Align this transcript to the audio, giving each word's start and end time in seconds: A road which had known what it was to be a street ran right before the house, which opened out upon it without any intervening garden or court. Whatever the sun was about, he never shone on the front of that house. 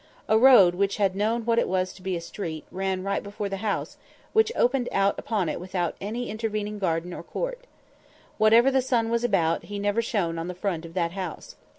A 0.27 0.35
road 0.35 0.73
which 0.73 0.97
had 0.97 1.15
known 1.15 1.45
what 1.45 1.59
it 1.59 1.67
was 1.67 1.93
to 1.93 2.01
be 2.01 2.15
a 2.15 2.21
street 2.21 2.65
ran 2.71 3.03
right 3.03 3.21
before 3.21 3.49
the 3.49 3.57
house, 3.57 3.97
which 4.33 4.51
opened 4.55 4.89
out 4.91 5.13
upon 5.19 5.47
it 5.47 5.59
without 5.59 5.93
any 6.01 6.27
intervening 6.31 6.79
garden 6.79 7.13
or 7.13 7.21
court. 7.21 7.67
Whatever 8.39 8.71
the 8.71 8.81
sun 8.81 9.11
was 9.11 9.23
about, 9.23 9.65
he 9.65 9.77
never 9.77 10.01
shone 10.01 10.39
on 10.39 10.47
the 10.47 10.55
front 10.55 10.85
of 10.87 10.95
that 10.95 11.11
house. 11.11 11.55